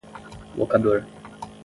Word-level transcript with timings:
locador 0.59 1.05